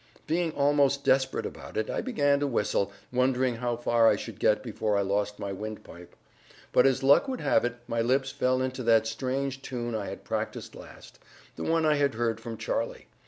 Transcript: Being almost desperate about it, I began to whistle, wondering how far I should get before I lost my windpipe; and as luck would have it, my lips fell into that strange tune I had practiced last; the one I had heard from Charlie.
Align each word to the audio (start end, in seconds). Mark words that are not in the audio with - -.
Being 0.25 0.51
almost 0.53 1.03
desperate 1.05 1.45
about 1.45 1.77
it, 1.77 1.87
I 1.87 2.01
began 2.01 2.39
to 2.39 2.47
whistle, 2.47 2.91
wondering 3.13 3.57
how 3.57 3.77
far 3.77 4.07
I 4.07 4.15
should 4.15 4.39
get 4.39 4.63
before 4.63 4.97
I 4.97 5.03
lost 5.03 5.37
my 5.37 5.51
windpipe; 5.53 6.15
and 6.73 6.87
as 6.87 7.03
luck 7.03 7.27
would 7.27 7.41
have 7.41 7.63
it, 7.65 7.75
my 7.87 8.01
lips 8.01 8.31
fell 8.31 8.63
into 8.63 8.81
that 8.81 9.05
strange 9.05 9.61
tune 9.61 9.93
I 9.93 10.07
had 10.07 10.23
practiced 10.23 10.73
last; 10.73 11.19
the 11.55 11.63
one 11.65 11.85
I 11.85 11.97
had 11.97 12.15
heard 12.15 12.39
from 12.39 12.57
Charlie. 12.57 13.09